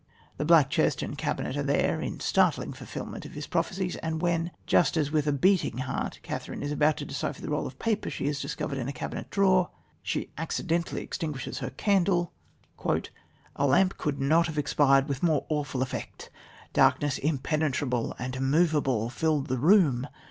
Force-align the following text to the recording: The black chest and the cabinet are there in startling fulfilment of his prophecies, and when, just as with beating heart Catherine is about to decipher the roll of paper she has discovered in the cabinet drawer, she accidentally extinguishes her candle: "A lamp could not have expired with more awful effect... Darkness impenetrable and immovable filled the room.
The 0.37 0.45
black 0.45 0.71
chest 0.71 1.03
and 1.03 1.13
the 1.13 1.17
cabinet 1.17 1.55
are 1.55 1.61
there 1.61 2.01
in 2.01 2.19
startling 2.21 2.73
fulfilment 2.73 3.23
of 3.23 3.33
his 3.33 3.45
prophecies, 3.45 3.97
and 3.97 4.19
when, 4.19 4.49
just 4.65 4.97
as 4.97 5.11
with 5.11 5.39
beating 5.39 5.77
heart 5.77 6.17
Catherine 6.23 6.63
is 6.63 6.71
about 6.71 6.97
to 6.97 7.05
decipher 7.05 7.39
the 7.39 7.51
roll 7.51 7.67
of 7.67 7.77
paper 7.77 8.09
she 8.09 8.25
has 8.25 8.39
discovered 8.41 8.79
in 8.79 8.87
the 8.87 8.93
cabinet 8.93 9.29
drawer, 9.29 9.69
she 10.01 10.31
accidentally 10.39 11.03
extinguishes 11.03 11.59
her 11.59 11.69
candle: 11.69 12.33
"A 13.55 13.67
lamp 13.67 13.99
could 13.99 14.19
not 14.19 14.47
have 14.47 14.57
expired 14.57 15.07
with 15.07 15.21
more 15.21 15.45
awful 15.49 15.83
effect... 15.83 16.31
Darkness 16.73 17.19
impenetrable 17.19 18.15
and 18.17 18.35
immovable 18.35 19.11
filled 19.11 19.49
the 19.49 19.59
room. 19.59 20.07